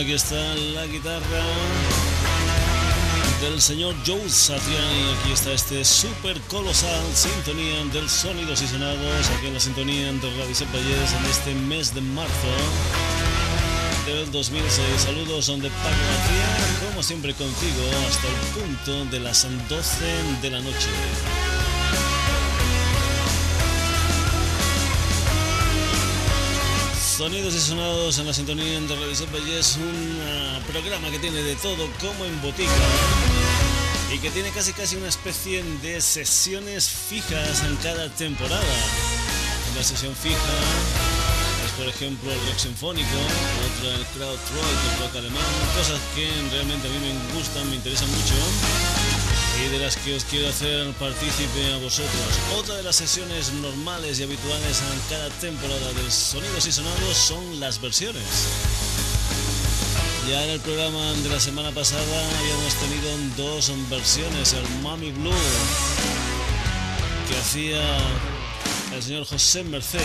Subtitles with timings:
[0.00, 1.42] aquí está la guitarra
[3.40, 5.16] del señor Joe Satriani.
[5.18, 10.30] Aquí está este super colosal sintonía del Sonidos y Sonados, aquí en la sintonía de
[10.30, 12.48] Radio Valles en este mes de marzo
[14.06, 14.86] del 2006.
[14.98, 20.04] Saludos de Paco García, como siempre contigo, hasta el punto de las 12
[20.42, 20.88] de la noche.
[27.18, 30.20] Sonidos y sonados en la sintonía de Radio Valle es un
[30.70, 32.70] programa que tiene de todo como en botica
[34.14, 38.62] y que tiene casi casi una especie de sesiones fijas en cada temporada.
[39.72, 40.36] Una sesión fija
[41.66, 43.18] es por ejemplo el rock sinfónico,
[43.66, 45.42] otra el crowd rock, el rock alemán,
[45.74, 48.34] cosas que realmente a mí me gustan, me interesan mucho
[49.64, 52.40] y de las que os quiero hacer partícipe a vosotros.
[52.56, 57.60] Otra de las sesiones normales y habituales en cada temporada de Sonidos y Sonados son
[57.60, 58.22] las versiones.
[60.28, 65.32] Ya en el programa de la semana pasada habíamos tenido dos versiones, el Mami Blue
[67.28, 67.80] que hacía
[68.94, 70.00] el señor José Merced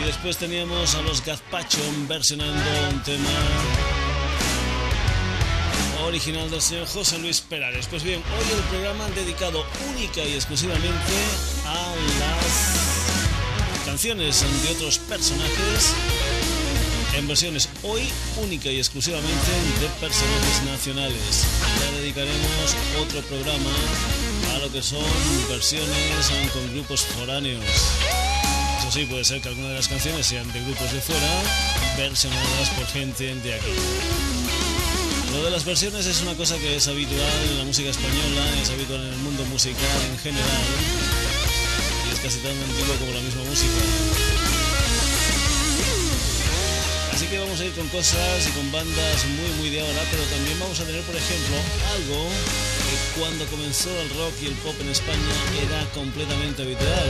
[0.00, 3.30] y después teníamos a los Gazpacho versionando un tema
[6.04, 7.86] original del señor José Luis Perales.
[7.86, 9.64] Pues bien, hoy el programa dedicado
[9.94, 11.12] única y exclusivamente
[11.66, 15.94] a las canciones de otros personajes
[17.16, 18.08] en versiones hoy
[18.42, 21.46] única y exclusivamente de personajes nacionales.
[21.80, 23.70] Ya dedicaremos otro programa
[24.54, 25.04] a lo que son
[25.48, 27.64] versiones con grupos foráneos.
[28.80, 31.42] Eso sí, puede ser que algunas de las canciones sean de grupos de fuera,
[31.96, 34.41] versionadas por gente de aquí.
[35.32, 38.68] Lo de las versiones es una cosa que es habitual en la música española, es
[38.68, 40.64] habitual en el mundo musical en general
[42.06, 43.72] y es casi tan antiguo como la misma música.
[47.14, 50.22] Así que vamos a ir con cosas y con bandas muy muy de ahora, pero
[50.24, 51.56] también vamos a tener por ejemplo
[51.96, 52.28] algo
[52.84, 57.08] que cuando comenzó el rock y el pop en España era completamente habitual.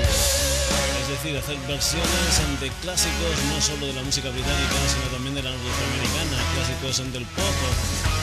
[1.12, 5.50] Decir, hacer versiones de clásicos no solo de la música británica, sino también de la
[5.50, 8.22] norteamericana, clásicos del pop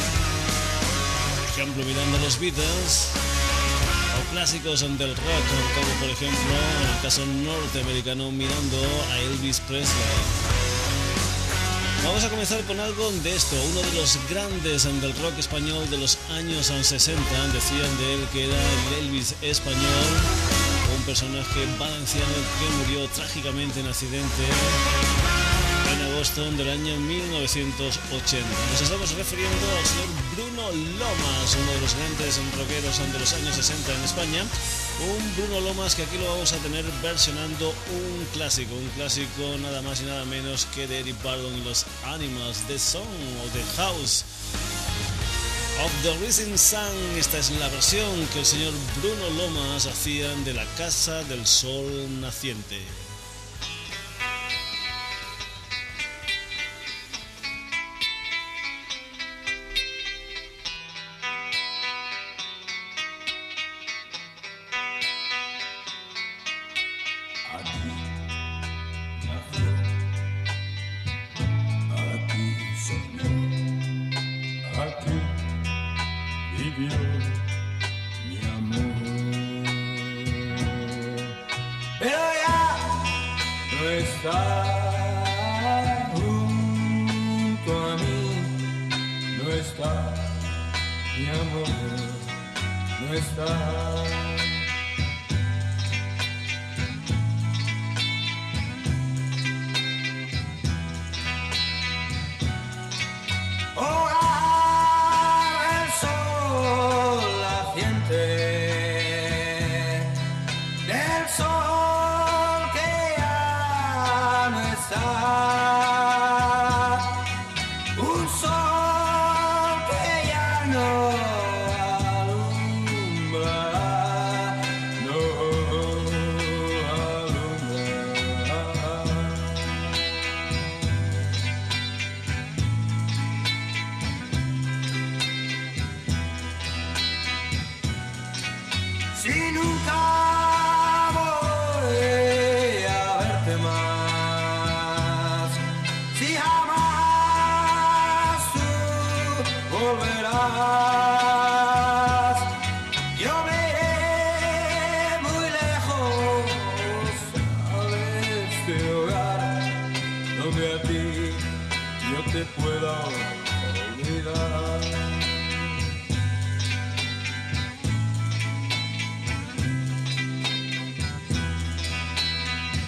[1.59, 3.09] ejemplo mirando a los Beatles
[4.17, 5.45] o clásicos del rock
[5.75, 8.77] como por ejemplo en el caso norteamericano mirando
[9.11, 10.49] a Elvis Presley.
[12.05, 15.97] Vamos a comenzar con algo de esto, uno de los grandes del rock español de
[15.97, 17.21] los años 60,
[17.51, 20.07] decían de él que era el Elvis español,
[21.09, 24.43] personaje valenciano que murió trágicamente en accidente
[25.91, 28.47] en agosto del año 1980.
[28.71, 30.69] Nos estamos refiriendo al señor Bruno
[30.99, 34.43] Lomas, uno de los grandes rockeros de los años 60 en España.
[35.01, 39.81] Un Bruno Lomas que aquí lo vamos a tener versionando un clásico, un clásico nada
[39.81, 43.63] más y nada menos que de Eric Bardon y los Animals, The Song o The
[43.77, 44.25] House
[45.83, 47.17] of the Rising Sun.
[47.17, 52.19] Esta es la versión que el señor Bruno Lomas hacía de la Casa del Sol
[52.19, 52.79] Naciente.
[86.13, 88.21] junto a mí,
[89.43, 89.91] no está
[91.19, 91.67] mi amor,
[93.01, 94.18] no está.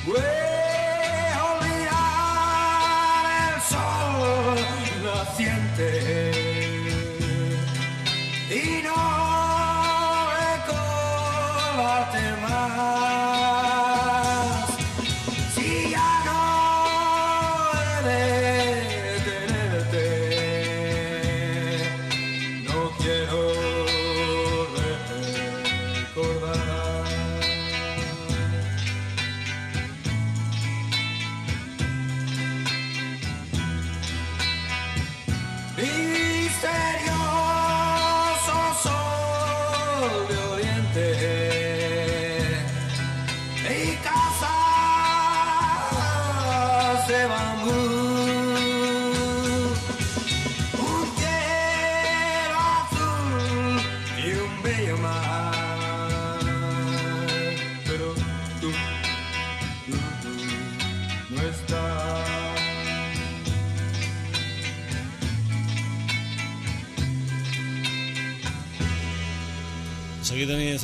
[0.06, 0.41] Voy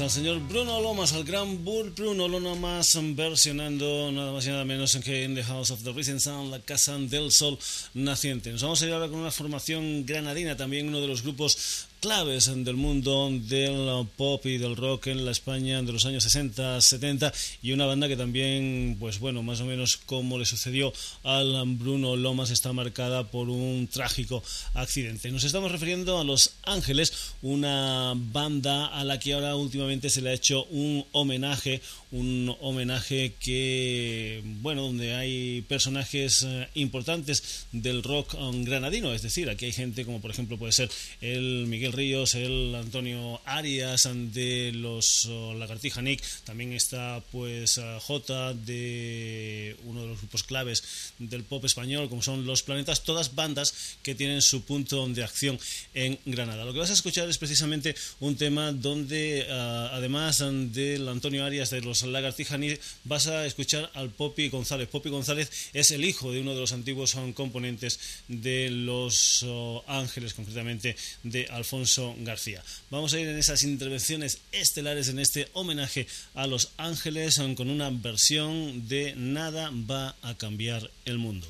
[0.07, 4.97] al señor Bruno Lomas, al gran Bur Bruno Lomas versionando nada más y nada menos
[5.03, 7.59] que en The House of the Rising Sun, la casa del sol
[7.93, 8.49] naciente.
[8.53, 12.45] Nos vamos a ir ahora con una formación granadina, también uno de los grupos claves
[12.63, 17.33] del mundo del pop y del rock en la España de los años 60, 70
[17.61, 20.93] y una banda que también, pues bueno, más o menos como le sucedió
[21.23, 24.41] al Bruno Lomas está marcada por un trágico
[24.73, 25.31] accidente.
[25.31, 27.11] Nos estamos refiriendo a Los Ángeles,
[27.41, 31.81] una banda a la que ahora últimamente se le ha hecho un homenaje,
[32.11, 38.33] un homenaje que, bueno, donde hay personajes eh, importantes del rock
[38.63, 40.89] granadino, es decir, aquí hay gente como por ejemplo puede ser
[41.19, 48.53] el Miguel El Antonio Arias de los oh, Lagartija Nick, también está pues uh, J
[48.53, 50.83] de uno de los grupos claves
[51.17, 55.59] del pop español como son Los Planetas, todas bandas que tienen su punto de acción
[55.95, 56.65] en Granada.
[56.65, 61.71] Lo que vas a escuchar es precisamente un tema donde uh, además del Antonio Arias
[61.71, 64.87] de los Lagartija Nick vas a escuchar al Popi González.
[64.87, 70.35] Popi González es el hijo de uno de los antiguos componentes de Los oh, Ángeles,
[70.35, 71.76] concretamente de Alfonso
[72.19, 72.63] García.
[72.89, 77.89] Vamos a ir en esas intervenciones estelares en este homenaje a Los Ángeles con una
[77.89, 81.47] versión de Nada va a cambiar el mundo.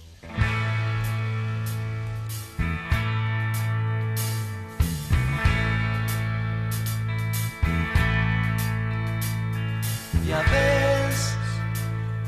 [10.28, 11.36] Ya ves,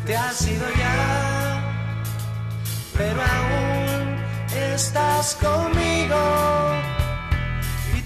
[0.06, 1.98] te has ido ya,
[2.98, 4.18] pero aún
[4.74, 5.79] estás conmigo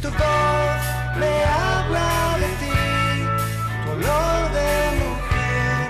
[0.03, 0.83] tu voz
[1.22, 2.79] me habla de ti,
[3.83, 5.81] tu olor de mujer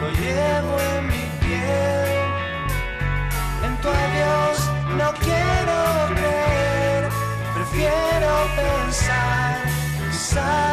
[0.00, 2.10] lo llevo en mi piel,
[3.66, 4.56] en tu adiós
[4.98, 5.78] no quiero
[6.18, 7.02] creer,
[7.54, 9.54] prefiero pensar
[10.10, 10.71] quizás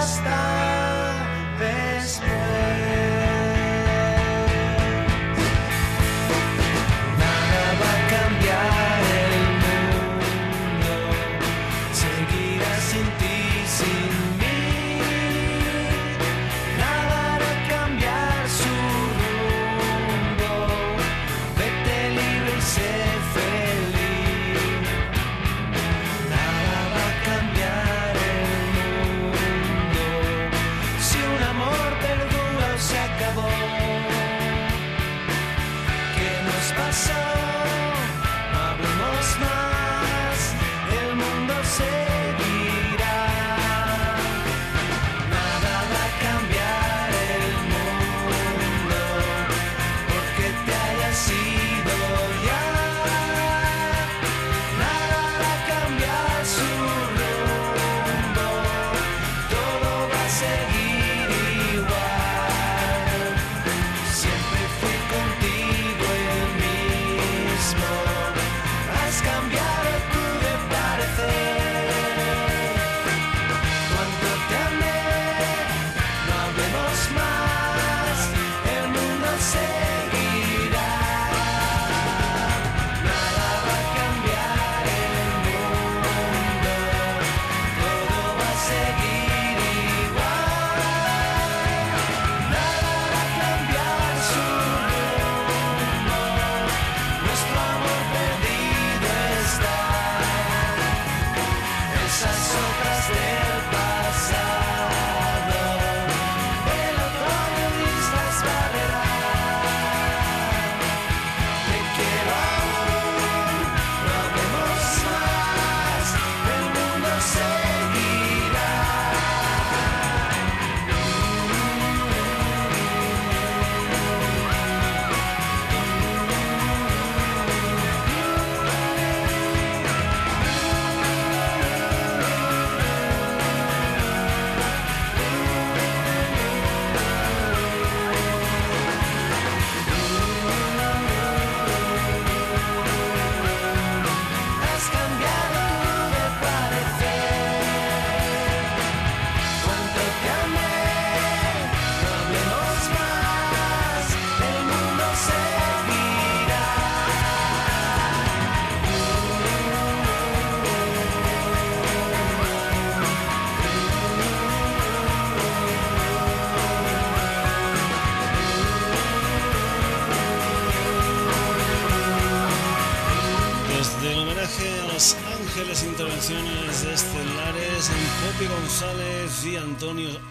[36.72, 37.19] Christmas.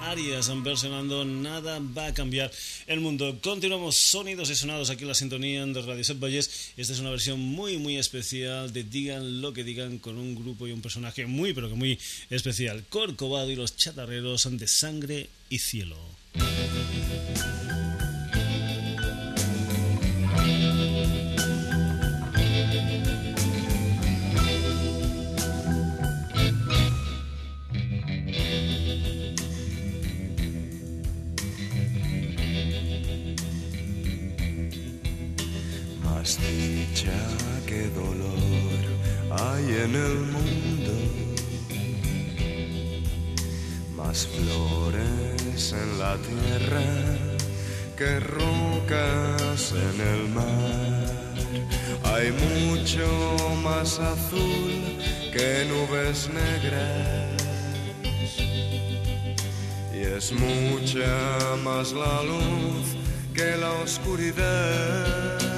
[0.08, 2.50] Arias versionando Nada va a cambiar
[2.86, 3.38] el mundo.
[3.42, 6.72] Continuamos sonidos y sonados aquí en la sintonía de Radio Set Valles.
[6.78, 10.66] Esta es una versión muy, muy especial de Digan lo que digan con un grupo
[10.66, 11.98] y un personaje muy, pero que muy
[12.30, 12.84] especial.
[12.88, 15.98] Corcovado y los chatarreros de sangre y cielo.
[39.85, 40.92] En el mundo,
[43.97, 46.82] más flores en la tierra
[47.97, 51.35] que rocas en el mar.
[52.04, 53.06] Hay mucho
[53.62, 54.99] más azul
[55.32, 57.42] que nubes negras
[59.94, 62.97] y es mucha más la luz
[63.35, 65.57] que la oscuridad.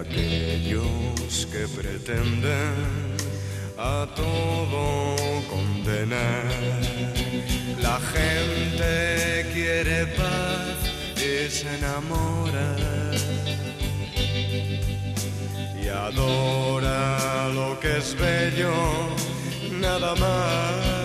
[0.00, 2.74] aquellos que pretenden
[3.78, 5.16] a todo
[5.48, 6.44] condenar.
[7.80, 10.76] La gente quiere paz
[11.16, 12.76] y se enamora
[15.82, 18.74] y adora lo que es bello,
[19.80, 20.95] nada más.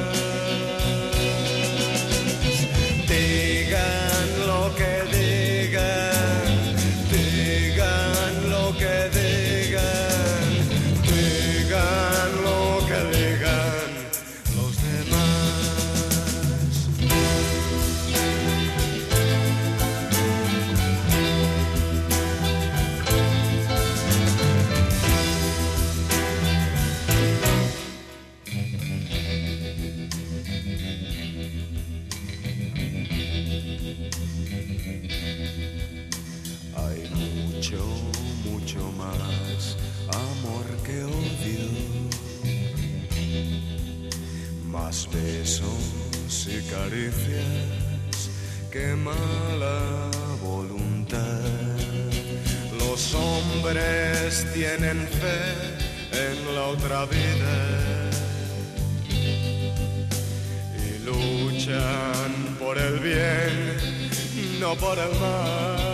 [54.78, 57.56] Tienen fe en la otra vida
[60.78, 65.91] y luchan por el bien, no por el mal.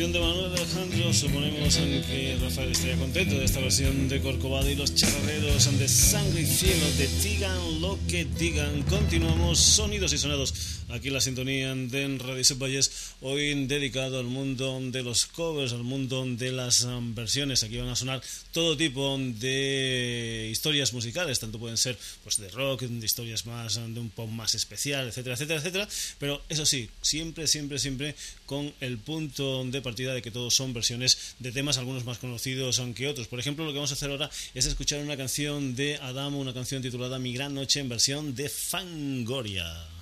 [0.00, 4.94] De Manuel Alejandro, suponemos que Rafael estaría contento de esta versión de Corcovado y los
[4.94, 8.82] charreros de Sangre y Cielo de Digan lo que digan.
[8.84, 10.54] Continuamos sonidos y sonados
[10.92, 16.24] aquí la sintonía de Radio Valles, hoy dedicado al mundo de los covers, al mundo
[16.26, 17.62] de las um, versiones.
[17.62, 18.20] Aquí van a sonar
[18.52, 23.92] todo tipo de historias musicales, tanto pueden ser pues de rock, de historias más um,
[23.94, 25.88] de un pop más especial, etcétera, etcétera, etcétera.
[26.18, 28.14] Pero eso sí, siempre, siempre, siempre
[28.46, 32.80] con el punto de partida de que todos son versiones de temas, algunos más conocidos
[32.94, 33.28] que otros.
[33.28, 36.54] Por ejemplo, lo que vamos a hacer ahora es escuchar una canción de Adamo, una
[36.54, 39.99] canción titulada Mi Gran Noche en versión de Fangoria.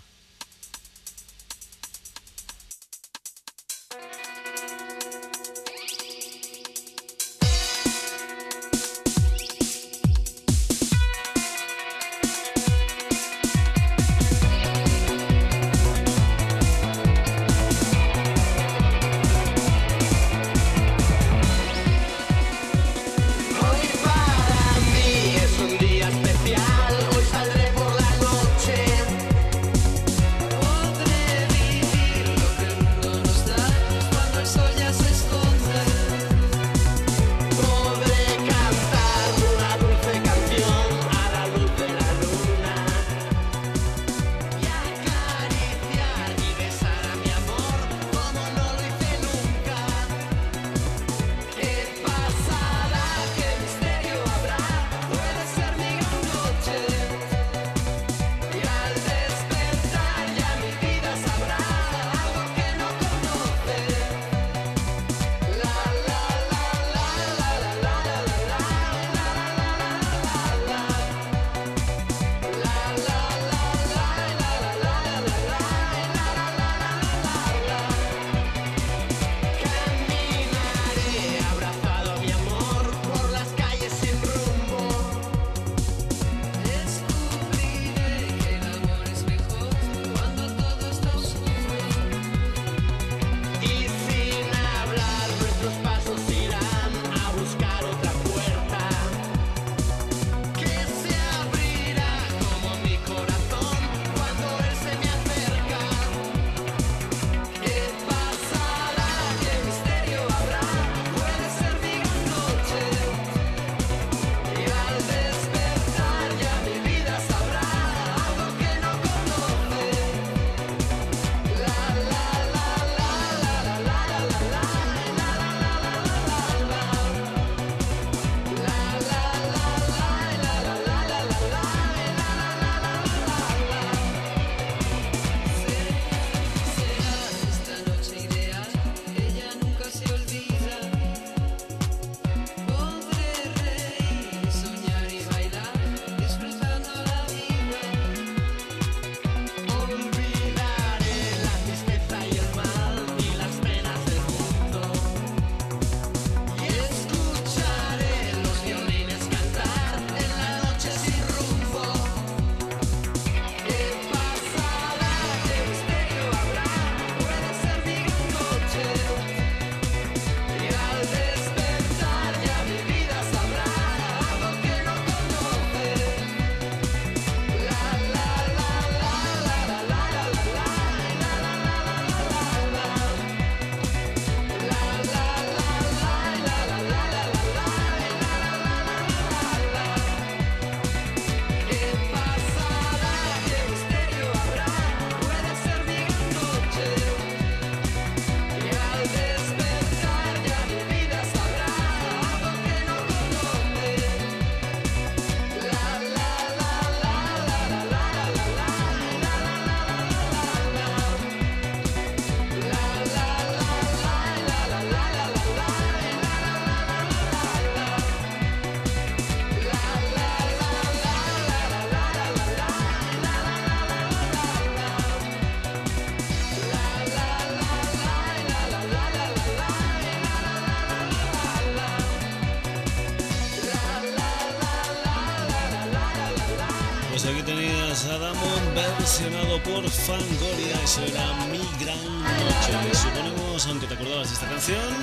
[239.91, 242.95] Fangoria, eso era Mi Gran Noche.
[242.95, 244.95] Suponemos, aunque te acordabas de esta canción,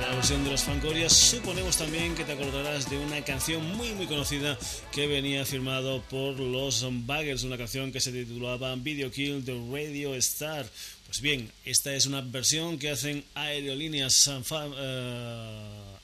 [0.00, 4.06] la versión de los Fangoria, suponemos también que te acordarás de una canción muy muy
[4.06, 4.58] conocida
[4.90, 10.14] que venía firmado por los Baggers, una canción que se titulaba Video Kill the Radio
[10.16, 10.66] Star.
[11.06, 14.42] Pues bien, esta es una versión que hacen aerolíneas uh,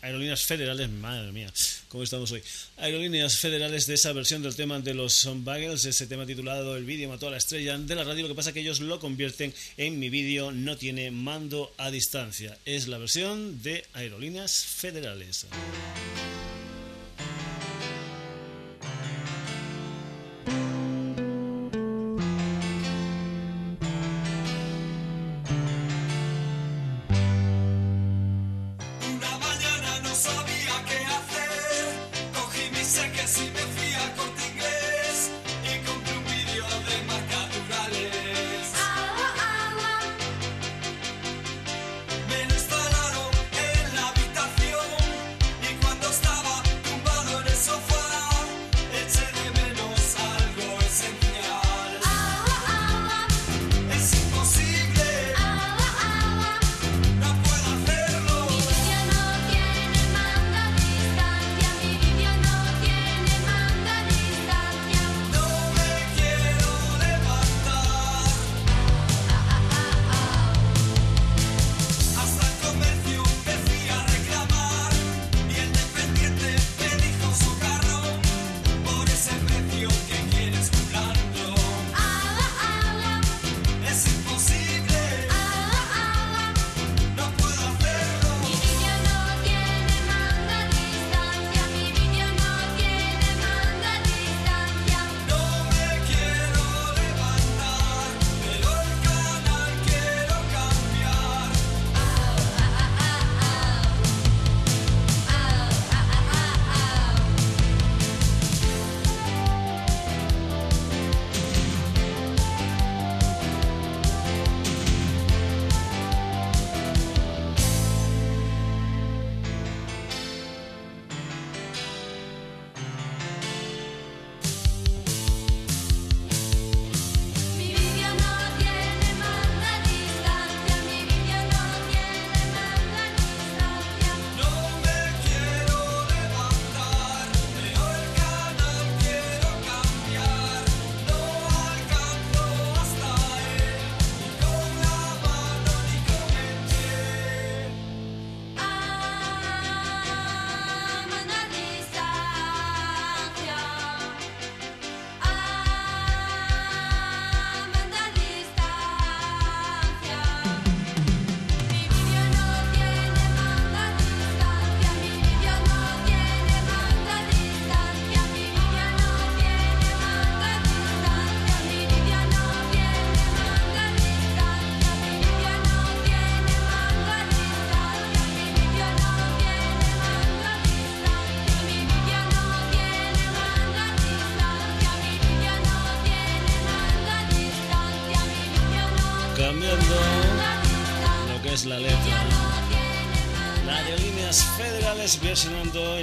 [0.09, 1.53] Aerolíneas Federales, madre mía,
[1.88, 2.42] ¿cómo estamos hoy?
[2.79, 7.11] Aerolíneas Federales de esa versión del tema de los Bagels, ese tema titulado El vídeo
[7.11, 9.53] mató a la estrella de la radio, lo que pasa es que ellos lo convierten
[9.77, 12.57] en mi vídeo no tiene mando a distancia.
[12.64, 15.47] Es la versión de Aerolíneas Federales.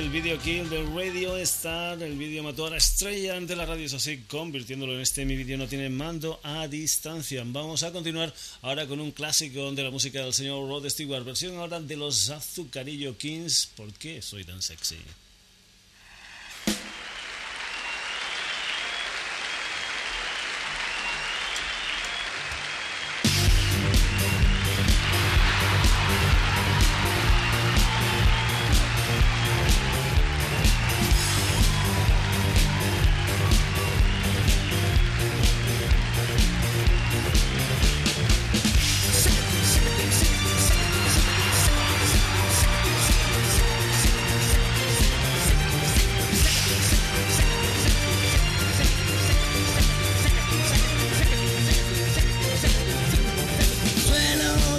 [0.10, 2.02] Video kill del Radio Star.
[2.02, 5.58] El vídeo mató a la estrella de la radio, así, convirtiéndolo en este mi vídeo
[5.58, 7.44] no tiene mando a distancia.
[7.46, 11.58] Vamos a continuar ahora con un clásico de la música del señor Rod Stewart, versión
[11.58, 13.70] ahora de los Azucarillo Kings.
[13.76, 14.98] ¿Por qué soy tan sexy?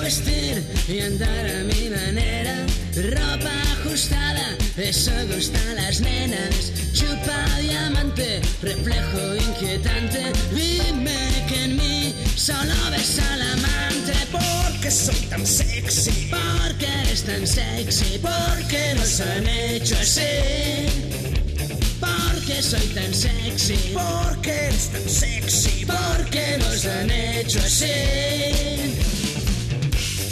[0.07, 2.55] vestir y andar a mi manera.
[2.95, 6.55] Ropa ajustada, eso gusta a las nenas.
[6.93, 10.23] Chupa diamante, reflejo inquietante.
[10.55, 14.15] Dime que en mí solo ves al amante.
[14.31, 20.35] Porque soy tan sexy, porque eres tan sexy, porque nos han hecho así.
[21.99, 29.06] Porque soy tan sexy, porque eres tan sexy, porque nos han hecho así.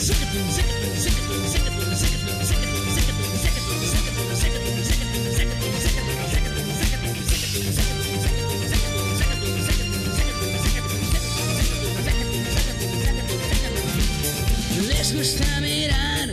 [0.05, 0.13] Les
[15.15, 16.29] gusta mirar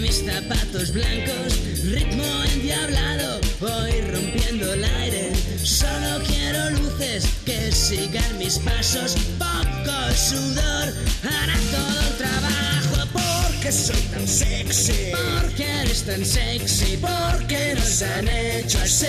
[0.00, 5.32] mis zapatos blancos, ritmo endiablado, voy rompiendo el aire.
[5.62, 12.11] Solo quiero luces que sigan mis pasos, poco sudor hará todo
[13.72, 15.12] qué soy tan sexy?
[15.12, 16.96] ¿Por qué eres tan sexy?
[16.98, 19.06] ¿Por qué nos han hecho así?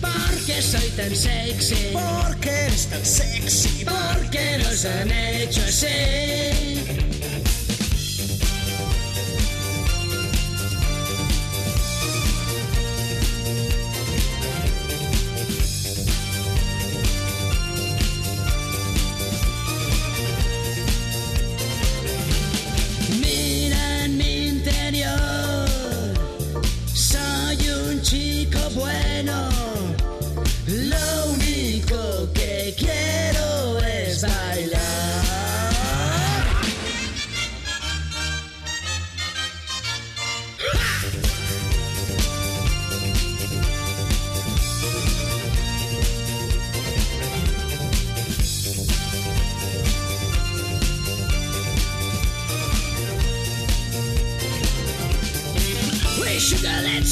[0.00, 1.92] ¿Por qué soy tan sexy?
[1.92, 3.84] ¿Por qué eres tan sexy?
[3.84, 6.77] ¿Por qué nos han hecho así?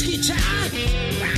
[0.07, 1.36] guitar.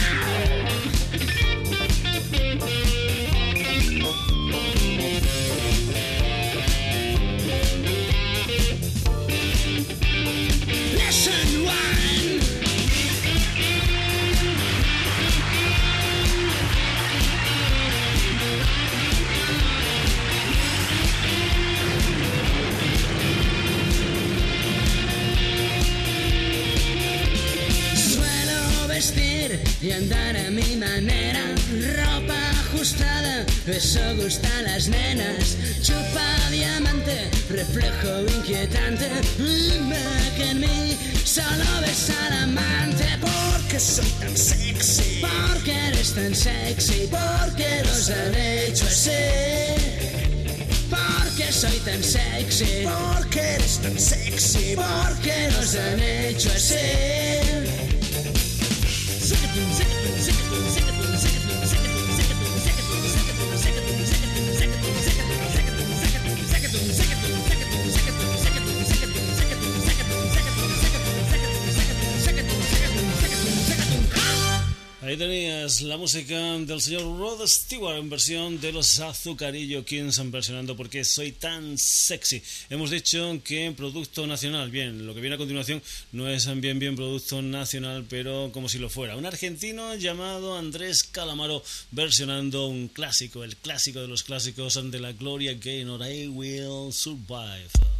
[76.08, 81.76] música del señor Rod Stewart en versión de los Azucarillo Kings versionando porque soy tan
[81.76, 82.42] sexy.
[82.70, 86.96] Hemos dicho que producto nacional, bien, lo que viene a continuación no es bien bien
[86.96, 89.16] producto nacional, pero como si lo fuera.
[89.16, 95.12] Un argentino llamado Andrés Calamaro versionando un clásico, el clásico de los clásicos ante la
[95.12, 97.97] Gloria Gaynor, I Will Survive.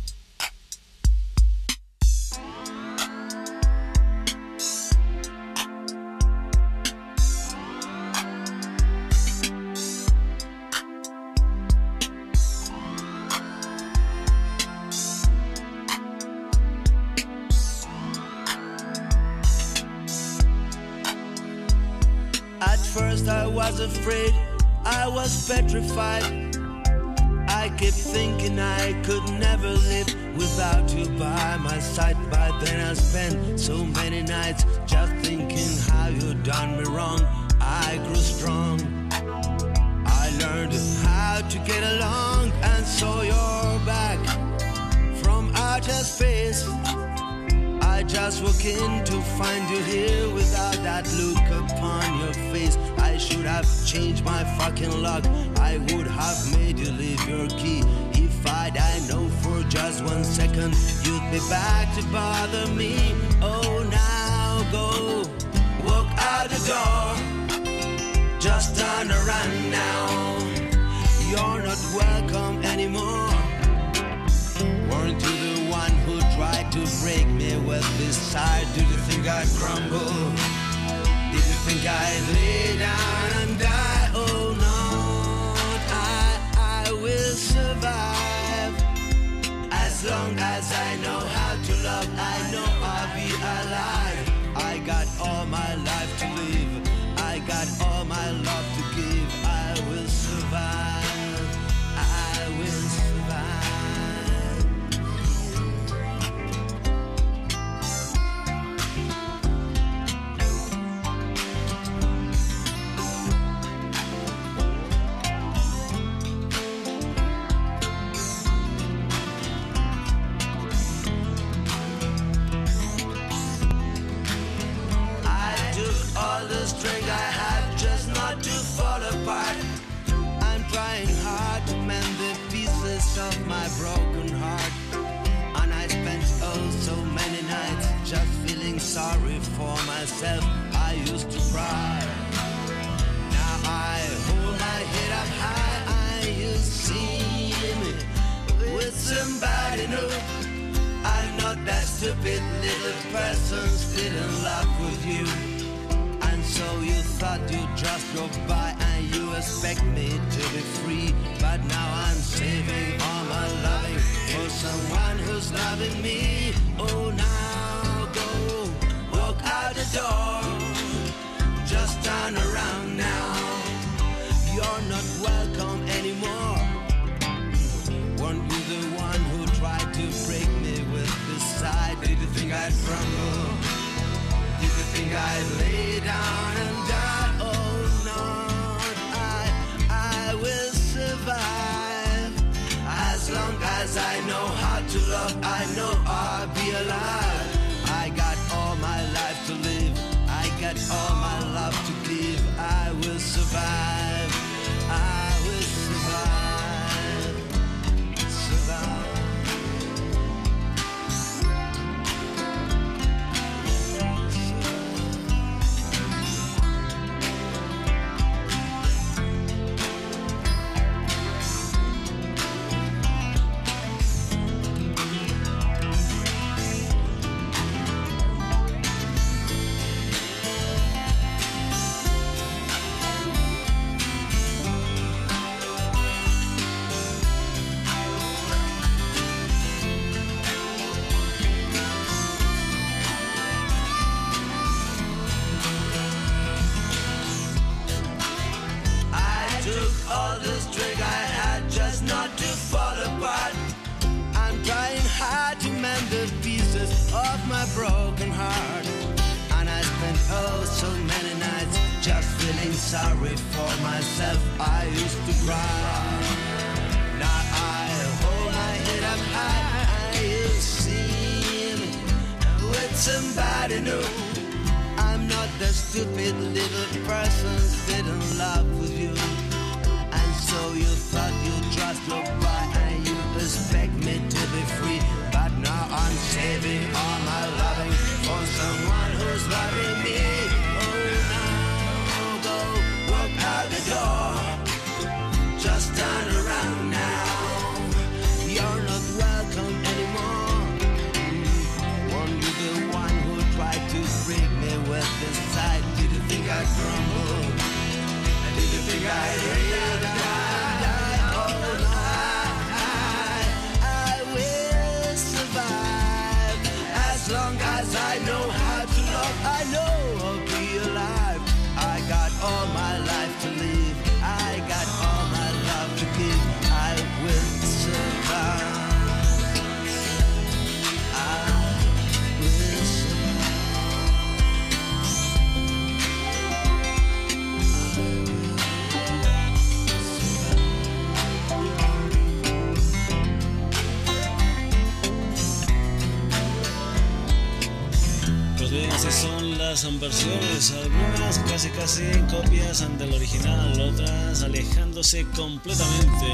[349.79, 356.27] Son versiones, algunas casi casi copias del original, otras alejándose completamente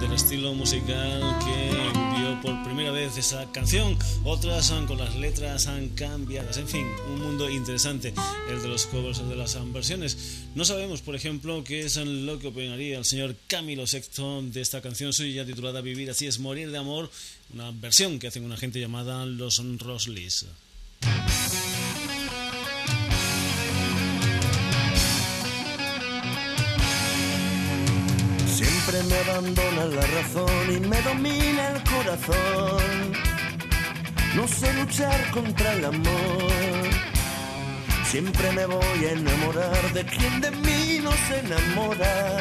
[0.00, 1.70] del estilo musical que
[2.16, 6.86] vio por primera vez esa canción, otras son con las letras han cambiadas, en fin,
[7.12, 8.14] un mundo interesante
[8.48, 10.44] el de los covers de las versiones.
[10.54, 14.80] No sabemos, por ejemplo, qué es lo que opinaría el señor Camilo Sexto de esta
[14.80, 17.10] canción suya titulada Vivir así es morir de amor,
[17.52, 20.46] una versión que hacen una gente llamada Los Roslis.
[29.02, 33.12] Me abandona la razón y me domina el corazón.
[34.36, 36.90] No sé luchar contra el amor.
[38.06, 42.38] Siempre me voy a enamorar de quien de mí no se enamora.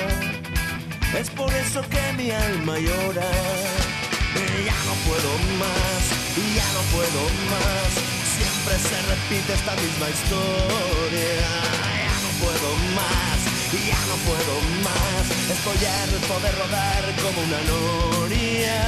[1.19, 3.31] Es por eso que mi alma llora.
[4.63, 6.03] Ya no puedo más,
[6.55, 7.89] ya no puedo más.
[8.37, 11.49] Siempre se repite esta misma historia.
[12.07, 13.52] Ya no puedo más,
[13.88, 14.53] ya no puedo
[14.84, 18.80] más, estoy harto de rodar como una noria.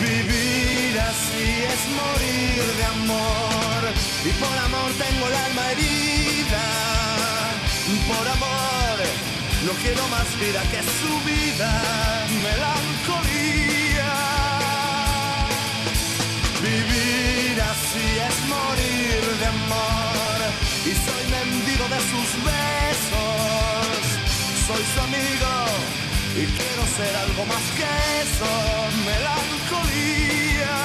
[0.00, 3.82] Vivir así es morir de amor,
[4.24, 6.64] y por amor tengo el alma herida,
[8.08, 8.76] por amor
[9.66, 11.70] no quiero más vida que su vida,
[12.42, 13.65] melancolía.
[24.66, 25.52] Soy su amigo
[26.34, 27.86] y quiero ser algo más que
[28.22, 28.52] eso,
[29.06, 30.76] melancolía.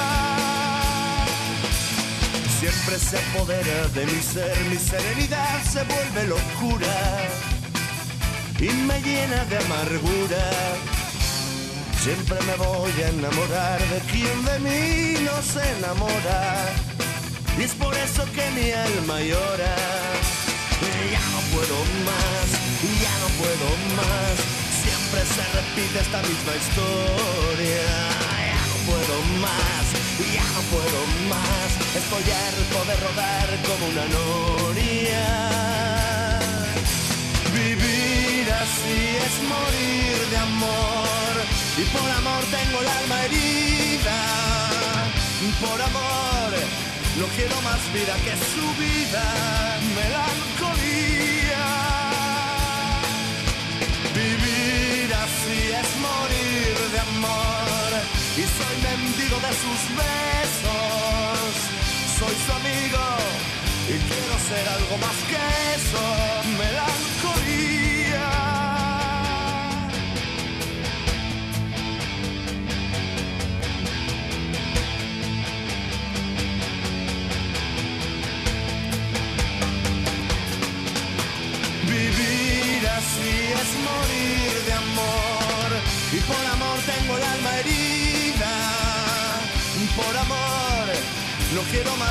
[2.60, 7.28] Siempre se apodera de mi ser, mi serenidad se vuelve locura
[8.60, 10.44] y me llena de amargura.
[12.00, 16.72] Siempre me voy a enamorar de quien de mí no se enamora.
[17.58, 19.74] Y es por eso que mi alma llora.
[21.10, 21.76] Ya no puedo
[22.06, 22.48] más,
[23.42, 23.68] puedo
[23.98, 24.34] más.
[24.82, 27.86] Siempre se repite esta misma historia.
[28.50, 29.16] Ya no puedo
[29.46, 29.84] más,
[30.36, 31.00] ya no puedo
[31.32, 31.68] más.
[32.00, 35.24] Estoy harto de rodar como una noria.
[37.58, 41.34] Vivir así es morir de amor.
[41.82, 44.18] Y por amor tengo el alma herida.
[45.60, 46.50] Por amor
[47.18, 49.24] no quiero más vida que su vida.
[49.96, 50.51] Melancolía.
[62.34, 62.98] Su amigo.
[63.88, 65.36] Y quiero ser algo más que
[65.76, 66.41] eso.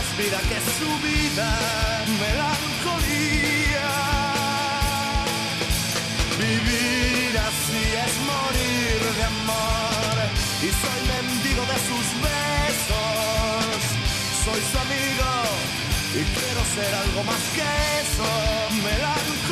[0.01, 1.49] Más vida que su vida,
[2.23, 3.89] melancolía.
[6.39, 10.15] Vivir así es morir de amor
[10.67, 13.81] y soy mendigo de sus besos.
[14.43, 15.31] Soy su amigo
[16.19, 17.67] y quiero ser algo más que
[18.03, 18.29] eso,
[18.87, 19.50] melancolía.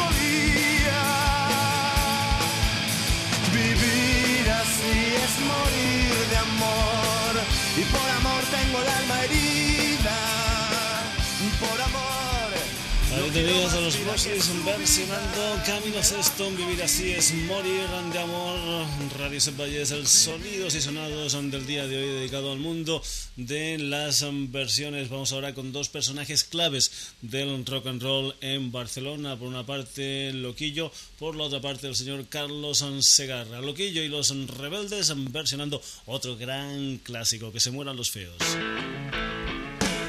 [13.30, 18.88] Ahí tenías a los Bosses versionando Camino Sexton, Vivir así es morir de amor.
[19.20, 23.04] Radio Valles, el sonidos y sonados del día de hoy dedicado al mundo
[23.36, 25.10] de las versiones.
[25.10, 29.38] Vamos ahora con dos personajes claves del rock and roll en Barcelona.
[29.38, 33.62] Por una parte, Loquillo, por la otra parte, el señor Carlos Segarra.
[33.62, 38.38] Loquillo y los rebeldes versionando otro gran clásico, que se mueran los feos.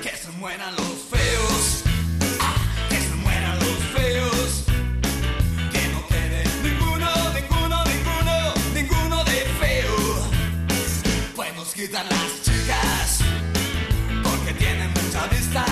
[0.03, 1.90] Que se mueran los feos.
[11.81, 13.21] Quitan las chicas.
[14.23, 15.65] Porque tienen mucha vista.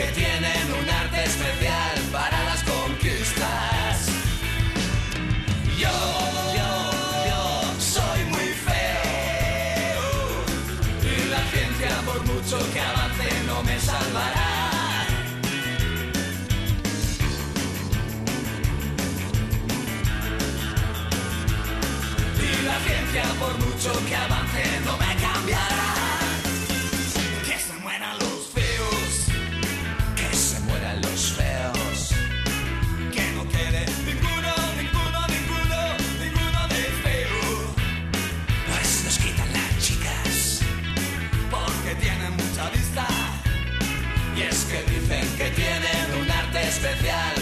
[0.00, 4.06] Que tienen un arte especial para las conquistas.
[5.78, 5.96] Yo,
[6.56, 6.70] yo,
[7.28, 7.42] yo
[7.78, 10.12] soy muy feo.
[11.02, 15.06] Y la ciencia, por mucho que avance, no me salvará.
[22.48, 26.09] Y la ciencia, por mucho que avance, no me cambiará.
[46.82, 47.39] Especial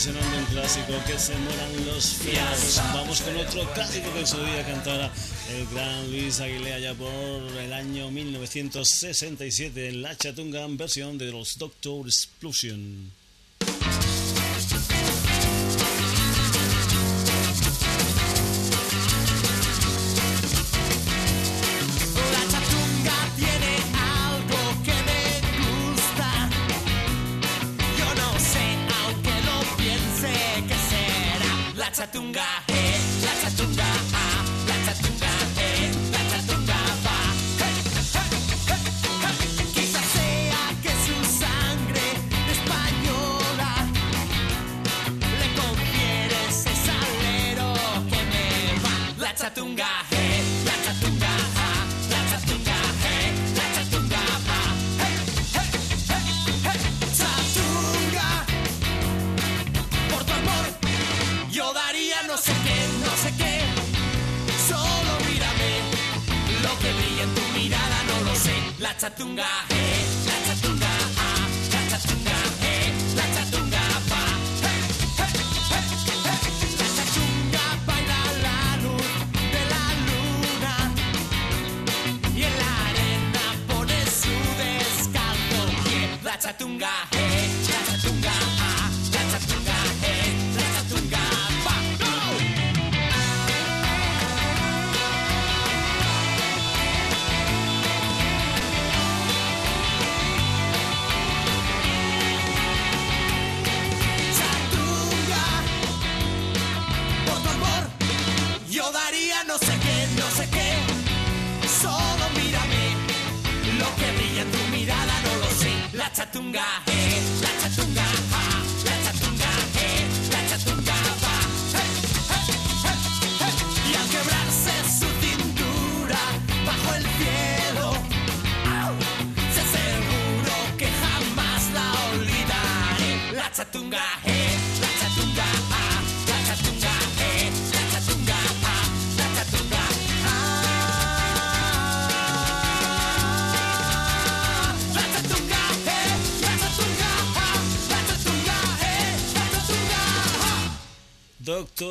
[0.00, 2.80] versionando un clásico que se mueran los fiados.
[2.94, 5.12] Vamos con otro clásico que en su día cantara
[5.54, 11.30] el gran Luis Aguilera ya por el año 1967 en La Chatunga en versión de
[11.30, 13.12] los Doctor Explosion.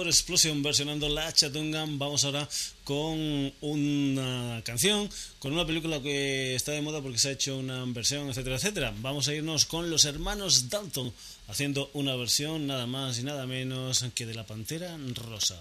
[0.10, 2.00] Explosion versionando la Chatungan.
[2.00, 2.50] Vamos ahora
[2.84, 7.86] con una canción, con una película que está de moda porque se ha hecho una
[7.86, 8.94] versión, etcétera, etcétera.
[9.02, 11.14] Vamos a irnos con los hermanos Dalton
[11.48, 15.60] haciendo una versión nada más y nada menos que de la Pantera Rosa.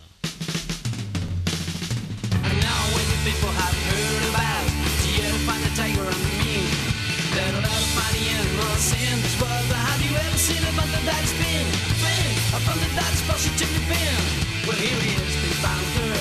[14.68, 16.17] Well, here he is, the banker.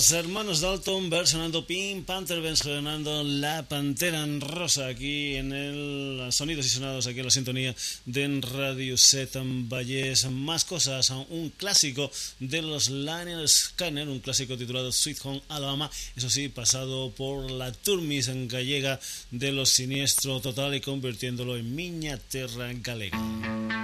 [0.00, 6.64] los hermanos Dalton versionando Pink Panther, versionando La Pantera en Rosa aquí en el Sonidos
[6.64, 7.76] y Sonados, aquí en la sintonía
[8.06, 10.24] de Radio Z Valles.
[10.30, 16.30] Más cosas, un clásico de los Lionel Scanner, un clásico titulado Sweet Home Alabama, eso
[16.30, 18.98] sí, pasado por la Turmis en gallega
[19.30, 23.79] de los Siniestro Total y convirtiéndolo en Miña Terra Galega.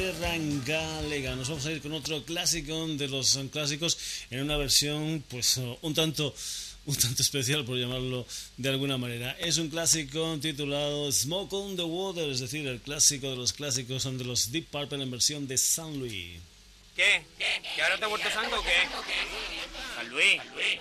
[0.00, 1.36] Terrangalega.
[1.36, 3.98] Nos vamos a ir con otro clásico de los um, clásicos
[4.30, 6.34] en una versión, pues, un tanto
[6.86, 8.26] un tanto especial, por llamarlo
[8.56, 9.32] de alguna manera.
[9.32, 14.02] Es un clásico titulado Smoke on the Water, es decir, el clásico de los clásicos
[14.02, 16.40] son de los Deep Purple en versión de San Luis.
[16.96, 17.26] ¿Qué?
[17.38, 17.62] ¿Qué?
[17.76, 18.88] ¿Que ahora te ha vuelto santo o qué?
[19.96, 20.36] San Luis.
[20.38, 20.80] San Luis.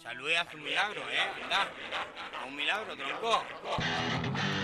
[0.00, 1.26] San Luis hace un milagro, ¿eh?
[1.40, 1.68] ¿Verdad?
[2.46, 4.57] Un milagro, tronco.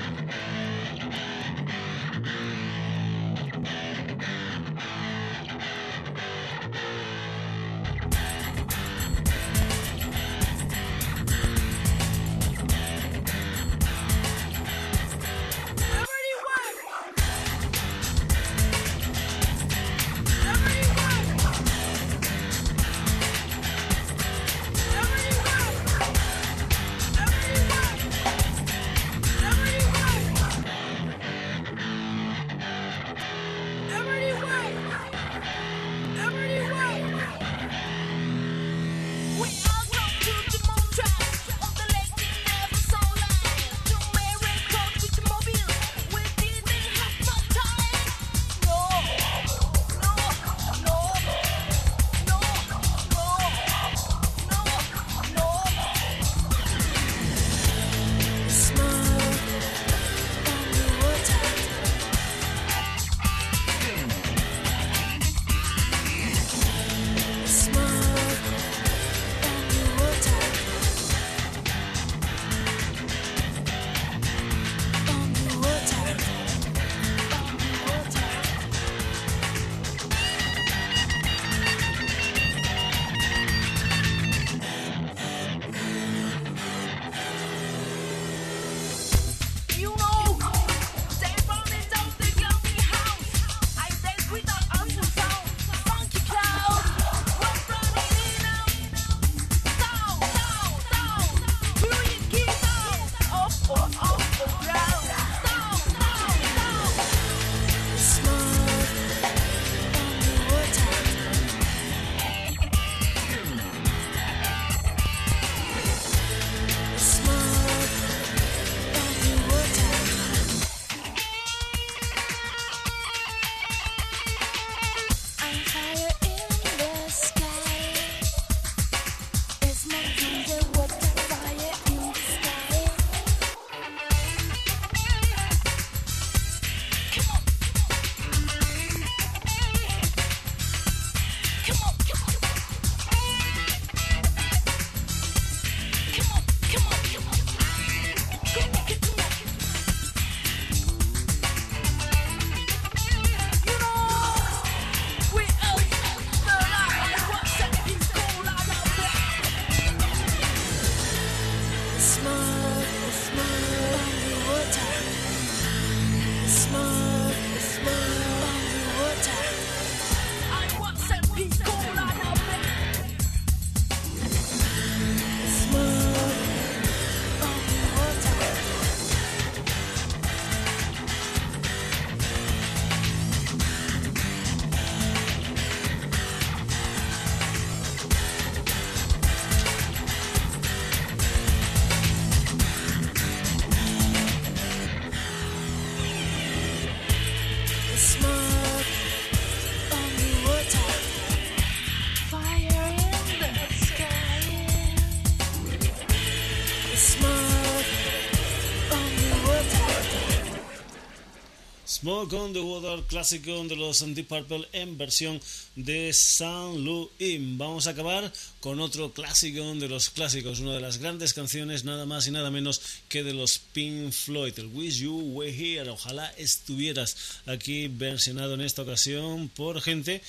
[212.05, 215.41] Smoke on the Water, clásico de los Deep Purple en versión
[215.75, 217.41] de San Louis.
[217.57, 218.31] Vamos a acabar
[218.61, 222.51] con otro clásico de los clásicos, una de las grandes canciones, nada más y nada
[222.51, 225.89] menos que de los Pink Floyd, el Wish You Were Here.
[225.89, 230.21] Ojalá estuvieras aquí versionado en esta ocasión por gente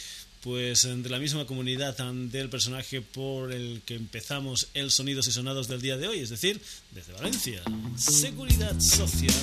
[0.45, 5.67] pues de la misma comunidad del personaje por el que empezamos el Sonidos y Sonados
[5.67, 6.61] del día de hoy, es decir,
[6.91, 7.63] desde Valencia.
[7.97, 9.33] Seguridad Social,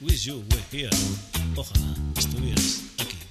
[0.00, 0.90] Wish You Were Here.
[1.56, 3.23] Ojalá estuvieras aquí.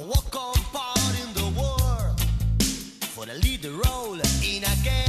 [0.00, 2.20] Walk on part in the world
[3.00, 5.07] for a lead role in a game?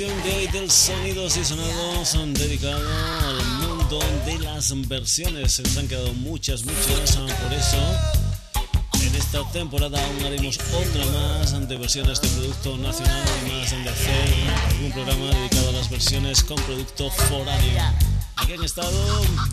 [0.00, 2.88] Edición de hoy del Sonidos y Sonados dedicado
[3.20, 5.52] al mundo de las versiones.
[5.52, 7.76] Se nos han quedado muchas, muchas, por eso
[9.02, 14.50] en esta temporada aún haremos otra más de versiones de producto nacional, además de hacer
[14.70, 18.19] algún programa dedicado a las versiones con producto foráneo.
[18.40, 18.90] Aquí han estado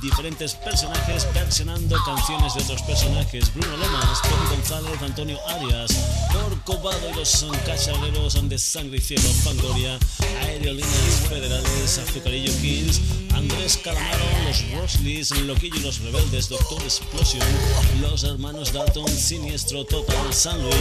[0.02, 3.54] diferentes personajes versionando canciones de otros personajes.
[3.54, 5.92] Bruno Lomas, Tony González, Antonio Arias,
[6.32, 10.00] Corcovado y los cachaleros de Sangre y Cielo, Fangoria,
[10.42, 13.02] Aerolíneas Federales, Azucarillo Kings,
[13.34, 17.46] Andrés Calamaro, los Rosleys, Loquillo y los Rebeldes, Doctor Explosion,
[18.02, 20.76] los hermanos Dalton, Siniestro Total, San Luis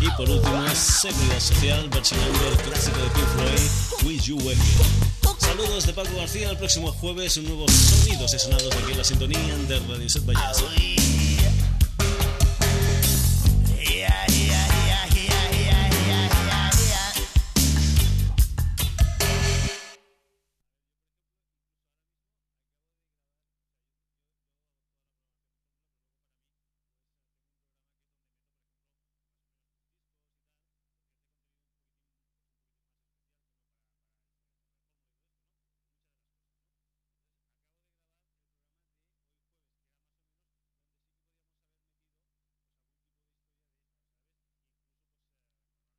[0.00, 5.19] y por último Seguridad Social versionando el clásico de Pink Floyd, Wish You Here.
[5.40, 9.04] Saludos de Paco García, el próximo jueves un nuevo Sonidos y Sonados aquí en la
[9.04, 10.99] sintonía de Radio Set Valles.